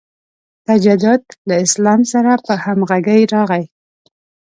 تجدد 0.67 1.23
له 1.47 1.55
اسلام 1.65 2.01
سره 2.11 2.31
په 2.45 2.53
همغږۍ 2.63 3.21
راغی. 3.33 3.63